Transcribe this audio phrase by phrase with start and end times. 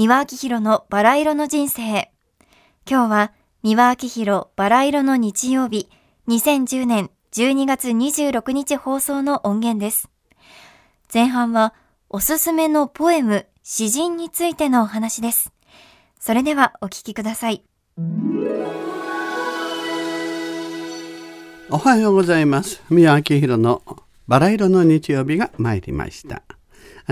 [0.00, 2.10] 三輪明宏のバラ色の人生。
[2.88, 3.32] 今日は
[3.62, 5.90] 三輪明宏バラ色の日曜日、
[6.26, 10.08] 2010年12月26日放送の音源です。
[11.12, 11.74] 前半は
[12.08, 15.52] おすすめのポエム、詩人についてのお話です。
[16.18, 17.62] それではお聞きください。
[21.68, 22.82] おはようございます。
[22.88, 23.82] 宮明宏の
[24.26, 26.42] バラ色の日曜日が参りました。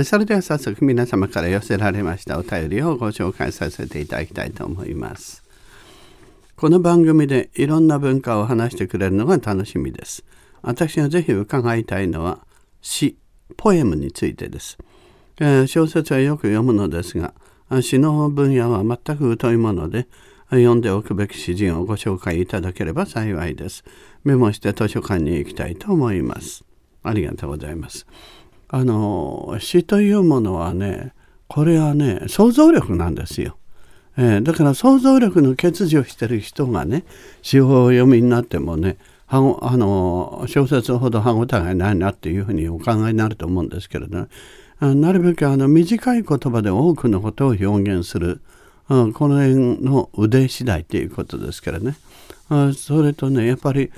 [0.05, 5.43] それでは早速皆様から寄せられましたお便りをご紹介させていただきたいと思います。
[6.57, 10.25] この番組でいろんな文化を話してくれるのが楽しみです。
[10.63, 12.41] 私がぜひ伺いたいのは
[12.81, 13.17] 詩、
[13.57, 14.79] ポエムについてです。
[15.41, 17.33] えー、小説はよく読むのですが、
[17.81, 20.07] 詩の分野は全く疎いもので、
[20.51, 23.85] 読んでおくべき詩人をご紹介いただければ幸いです。
[24.25, 26.65] メモして図書館に行きたいと思います。
[27.03, 28.07] ありがとうございます。
[28.69, 31.13] あの詩というものはね
[31.49, 33.57] これはね想像力なんですよ。
[34.17, 37.05] えー、だから想像力の欠如してる人がね
[37.41, 44.29] 詩を読みになってもねあの小説ほど歯応えがないなっていうふうにお考えになると思うんですけれど、ね、
[44.81, 48.41] なるべくあの短い言葉で多くのことを表現する、
[48.89, 51.97] うんこの辺の腕次第ということですからね。
[52.75, 53.93] それとねやっぱり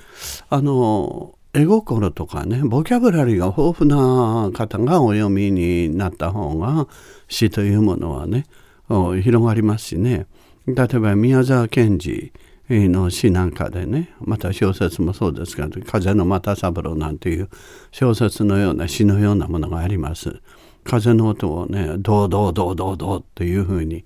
[0.48, 6.86] あの絵心とかねボキャブラリーが豊富な方がお読みになった方が
[7.28, 8.46] 詩というものはね
[8.88, 10.26] 広がりますしね
[10.66, 12.32] 例えば宮沢賢治
[12.68, 17.48] の詩なんかでねまた小説もそうですが「風の又三郎」なんていう
[17.90, 20.40] 小説のような詩のようなものがあります。
[20.84, 24.04] 風の音をね「どうどうどうどうどう」っていうふうに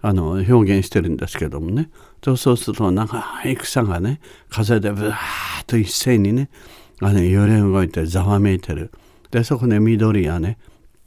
[0.00, 1.90] あの表現してるんですけどもね
[2.22, 6.50] そうすると長い草がね風でブワーッと一斉にね
[7.00, 8.90] あの揺れ動いてざわめいてる。
[9.30, 10.58] でそこで緑やね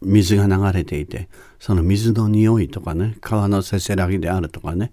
[0.01, 1.29] 水が流れていて
[1.59, 4.91] その水の匂いとかね川のせせらぎであるとかね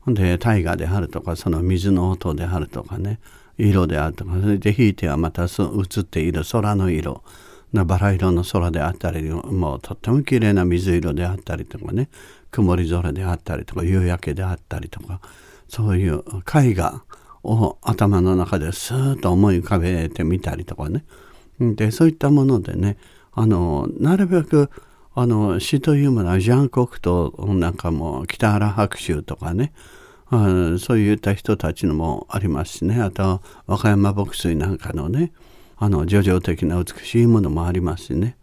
[0.00, 3.18] ほんで大河であるとかその水の音であるとかね
[3.58, 7.22] 色であるとかそれで引いてはまたそ映っている空の色
[7.72, 12.08] バラ色の空であったりもうとっても綺麗な水色であったりとかね
[12.50, 15.20] 曇り空であったりとか夕焼けであったりとか
[15.68, 16.22] そういう
[16.54, 17.02] 絵画
[17.46, 21.04] を頭の中ですーっと思い浮かべてみたりとかね。
[21.58, 22.98] でそういったものでね
[23.32, 24.70] あのなるべく
[25.14, 29.72] あの詩というものはジャン・コクトなんかも北原白秋とかね
[30.28, 33.00] あそういった人たちのもありますしね。
[33.00, 35.32] あと和歌山牧水なんかのね
[35.76, 38.36] あの叙情的な美しいものもありますしね。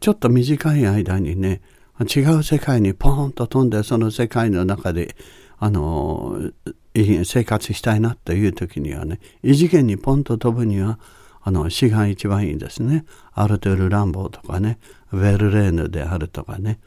[0.00, 1.60] ちょっと短い間にね
[2.00, 5.16] 違う世界にポーンと飛んでその世界の中で
[5.58, 6.50] あの
[6.94, 10.98] 生活したいなという時にはね異次元にポンと飛ぶには
[11.42, 14.78] あの詩が一番いいですねアルテル・ランボーとかね
[15.12, 16.80] ヴェルレーヌであるとかね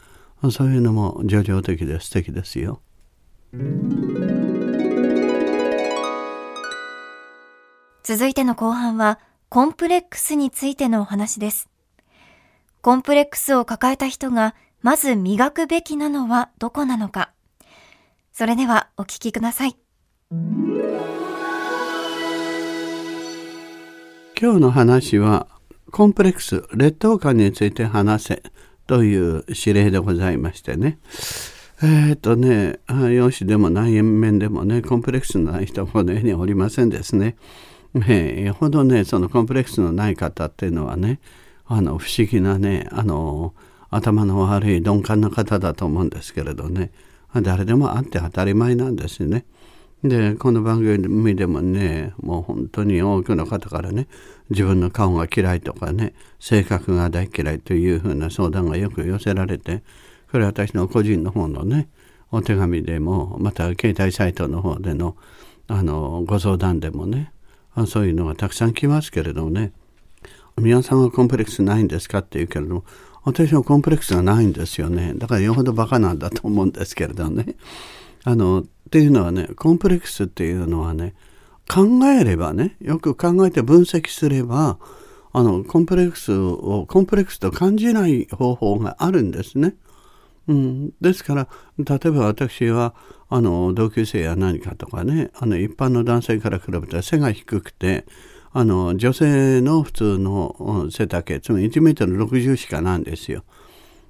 [0.50, 2.80] そういうのも叙情的で素敵ですよ。
[8.04, 9.18] 続いての後半は
[9.48, 11.68] コンプレックスについてのお話です。
[12.82, 17.32] コンプレックスを抱えた人がまず磨くべきなのはどこなのか。
[18.38, 19.74] それではお聞きください。
[24.40, 25.48] 今日の話は
[25.90, 28.42] コンプレックス劣等感について話せ
[28.86, 31.00] という指令でございましてね
[31.82, 32.78] えっ、ー、とね
[33.12, 37.34] 容姿でも内面でもねコンプレックスのない人はこの世におりませんですね。
[38.06, 41.18] えよほどねそのコンプレックスのない方っていうのはね
[41.66, 43.52] あの不思議なねあの
[43.90, 46.92] 頭の悪い鈍感な方だと思うんですけれどね
[47.34, 49.44] 誰でもあって当たり前なんですよね。
[50.04, 54.06] でこの番組でもねもう本当に多くの方からね
[54.48, 59.82] 自分の顔が嫌いとかね性格が大嫌いというふうな相談がよく寄せられて
[60.30, 61.88] これ私の個人の方のね
[62.30, 65.16] お手紙でもまた携帯サイトの方での
[65.66, 67.32] あのご相談でもね
[67.88, 69.72] そういうのがたくさん来ますけれどもね
[70.56, 72.18] 皆さんはコンプレックスないんですか？
[72.18, 72.84] って言うけれども
[73.28, 75.12] 私はコンプレックスがないんですよね。
[75.14, 77.56] だからよほどバカなんだと思うんですけれどね。
[78.24, 81.14] あのっていうのはねコンプレックスっていうのはね
[81.68, 84.78] 考えればねよく考えて分析すれば
[85.32, 89.74] あのコンプレックスをコンプレックスと感じない方法があるんですね。
[90.48, 91.48] うん、ですから
[91.78, 92.94] 例えば私は
[93.28, 98.06] あの同級生や何かとかねあの一般の男性から比べたら背が低くて
[98.52, 103.44] あの女性の普通の背丈つまり1メートル60しかなんですよ。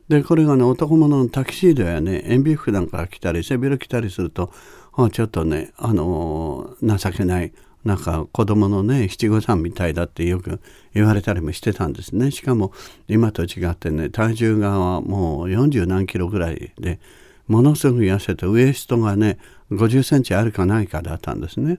[0.09, 4.53] でこれがね男物のタキシードやね塩ビ服なんか着たり背広着たりすると
[5.13, 7.53] ちょっとねあの情けない
[7.85, 10.61] なんか子供のね七五三みたいだってよく
[10.95, 12.73] 言われたりもしてたんですねしかも
[13.07, 16.99] 今と違ってね体重がもう40何キロぐらいで
[17.47, 19.39] ものすごく痩せてウエストがね
[19.71, 21.79] 50センチあるかないかだったんですね。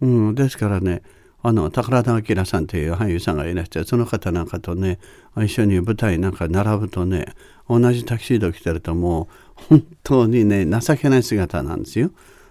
[0.00, 1.02] うん、ですからね
[1.42, 4.98] あの宝田明さんという俳優さんがいらしてその方なんかとね
[5.36, 7.26] 一緒に舞台なんか並ぶとね
[7.68, 12.10] 同じタキシード着てるともう本当にね情けない姿なんですよ。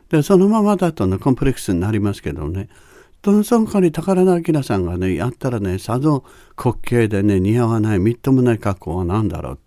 [0.10, 2.70] でそのままだとねコンプレックスになりますけどね
[3.24, 6.24] その代わり宝田明さんがねやったらねさぞ
[6.58, 9.60] 滑稽でね似合わないみっともない格好は何だろう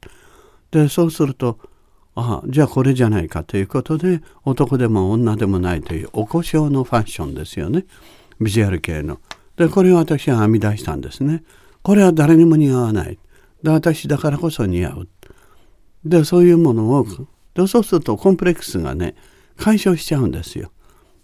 [0.70, 1.58] でそうすると
[2.14, 7.84] ああじゃあこれじゃないかということで男でも女でもないというお故障のファッションですよね。
[8.40, 9.20] ビジュアル系の。
[9.56, 11.42] で、これを私は編み出したんですね。
[11.82, 13.18] これは誰にも似合わない。
[13.62, 15.08] で、私だからこそ似合う。
[16.04, 17.06] で、そういうものを、
[17.54, 19.14] でそうするとコンプレックスがね、
[19.56, 20.70] 解消しちゃうんですよ。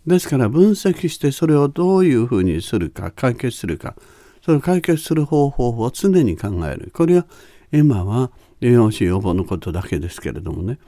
[0.06, 3.96] ですから分析してそれをどういうふうにするか、解決するか、
[4.42, 6.92] それを解決する方法を常に考える。
[6.94, 7.26] これは
[7.72, 8.30] 今は
[8.60, 10.78] 栄養士予防のことだけですけれどもね、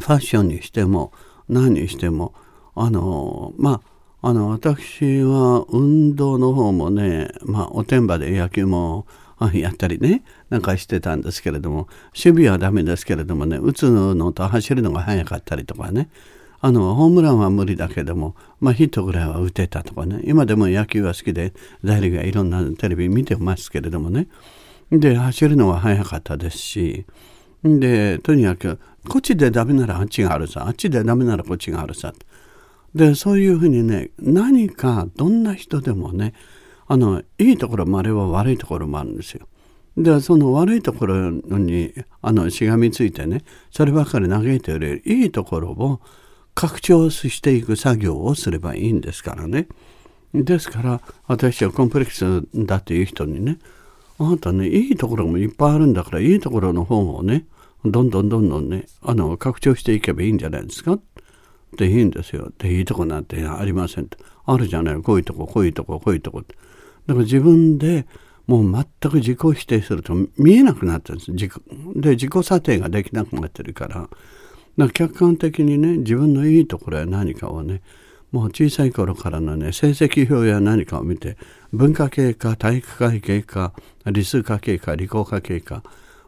[0.00, 1.12] ファッションにしても
[1.48, 2.34] 何にしても、
[2.74, 3.93] あの、まあ、
[4.26, 9.06] あの私は運動の方もね、まあ、おてんばで野球も
[9.52, 16.08] やったりねなんかしてたんですけれども守備はダメですけれどもね打つのと走るのが速かったりとかね。
[16.62, 20.22] あのホームランは無理だけども、まあ、ヒットぐらいは打てたとかね。
[20.24, 21.52] 今でも野球は好きで
[21.84, 24.28] 大リーグいろんなテレビ見てますけれどもね。
[24.90, 27.04] で走るのは速かったですし。
[27.62, 32.14] でとにかくこっちでダメならあっちがあるさあっちでダメならこっちがあるさ。
[32.94, 36.32] でそういうふうにね何かどんな人でもね
[36.86, 39.46] あのいいところもあれば悪いところもあるんですよ。
[39.96, 46.00] でその悪いところにあのしがみついてねそればかり嘆いてよりいいところを
[46.54, 49.68] 拡張していく作業をすればいいんですからね。
[50.32, 53.58] ですから私はコンプレックスだっていう人にね
[54.18, 57.46] あなたねいいところもいっぱいあるんだからいいところの方をね
[57.84, 60.98] どんどんどんどんねあの拡張していけばいいんじゃないですか
[61.74, 62.50] っていいんですよ。
[62.58, 64.18] でいいとこなんてありませんと。
[64.46, 66.54] あるじゃないこういうとここういうとここういうとこだか
[67.06, 68.06] ら自分で
[68.46, 71.52] もう全く自己否定すると見えなくなってるんです自己
[71.96, 74.08] で自己査定ができなくなってるから
[74.76, 77.80] だ客観的にね自分のいいところや何かをね
[78.32, 81.38] もう小さい頃からのね成績表や何かを見て
[81.72, 83.72] 文化系か体育会系か
[84.06, 85.82] 理数科系か理工科系か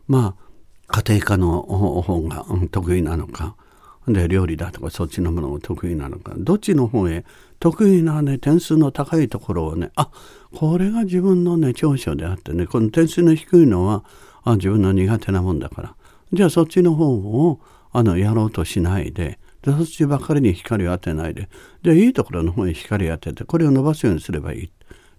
[0.06, 3.56] まあ家庭科の方が得意なのか
[4.06, 6.32] で料理だとかそっちのものが得意なのか。
[6.36, 7.24] どっちの方へ
[7.58, 10.10] 得意なね点数の高いところをねあ
[10.54, 14.04] これが自分のね長所であってねこの点数の低いのは
[14.44, 15.94] あ自分の苦手なもんだから。
[16.32, 17.60] じゃあそっちの方を
[17.92, 21.48] あのやろうとしないででそっちばっかりに光を当てないで
[21.82, 24.70] じゃあいいところの方に光を当ててこれを伸ばすようにすればいい。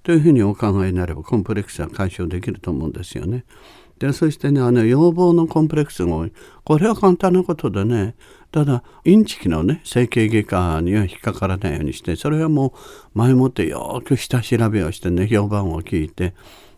[0.03, 3.43] というふうにお考えになればコンプレックスは解消できると思うんですよね。
[3.99, 6.31] でそしてねあの要望のコンプレックスが多い。
[6.63, 8.15] これは簡単なことでね
[8.51, 12.73] ただインチキのね整形外科には引っかからないようにしてそれはも
[13.15, 16.33] う前もってよく下調べをしてね評判を聞いて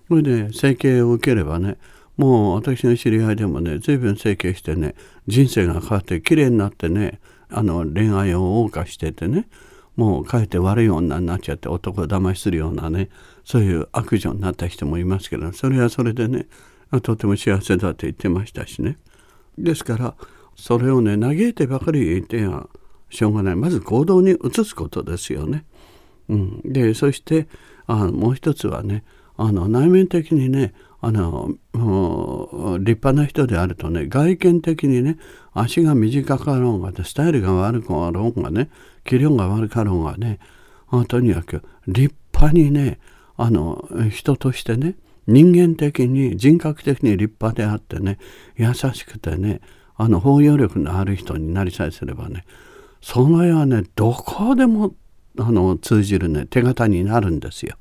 [0.08, 1.78] それで整形を受ければね
[2.18, 4.96] もう私の知り合いでもね随分整形してね
[5.28, 7.20] 人生が変わって綺麗になってね
[7.50, 9.48] あの恋愛を謳歌しててね
[9.96, 13.10] もうかえって悪い女になっちゃって男を騙しするようなね
[13.44, 16.48] そういう悪女になった人もいますけどそれはそれでね
[17.02, 18.98] とても幸せだと言ってましたしね。
[19.58, 20.16] ですから
[20.56, 22.68] それをね嘆いてばかり言っては
[23.10, 23.56] しょうがない。
[23.56, 25.66] まず行動に移すことですよね。
[26.30, 27.48] うん、でそして
[27.88, 29.04] あもう一つはね
[29.38, 35.18] あの内面的にねあの立派な人であるとね外見的にね
[35.54, 38.70] 足が短かろうがスタイルが悪かろうがね
[39.06, 40.40] 器量が悪かろうがね
[41.08, 43.00] とにかく立派にね
[43.38, 44.96] あの人としてね
[45.30, 48.18] 人間的に人格的に立派であってね
[48.56, 49.62] 優しくてね
[49.96, 52.46] あの包容力のある人になりさえすればね
[53.02, 54.96] その絵はねどこでも
[55.38, 57.76] あの通じるね手形になるんですよ。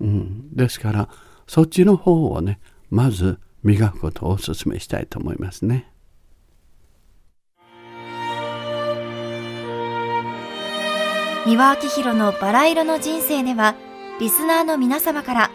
[0.00, 1.08] うん、ですから
[1.46, 2.58] そっちの方をね
[2.88, 5.92] まず磨くことをお勧めしたいと思いますね。
[11.46, 13.74] 三輪明宏のバラ色の人生では
[14.18, 15.50] リスナーの皆様から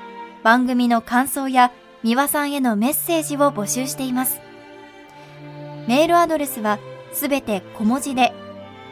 [0.45, 1.73] 番組の感想や
[2.03, 4.39] 三輪さんへのメッセージを募集しています。
[5.87, 6.77] メールアドレスは
[7.13, 8.31] すべて小文字で、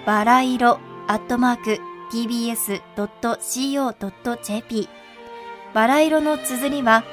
[0.07, 1.77] バラ色アットマーク
[2.11, 2.89] tbs.co.jp
[5.75, 7.03] バラ色の綴りは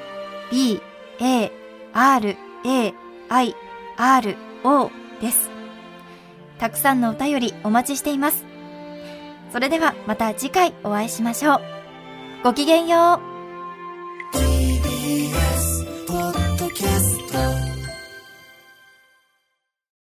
[0.50, 0.80] b,
[1.20, 1.52] a,
[1.92, 2.94] r, a,
[3.28, 3.54] i,
[3.98, 5.50] r, o です。
[6.58, 8.46] たくさんのお便りお待ちしています。
[9.52, 11.60] それではまた次回お会いしましょう。
[12.42, 13.29] ごきげんよう。